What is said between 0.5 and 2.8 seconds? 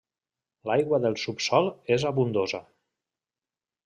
L'aigua del subsòl és abundosa.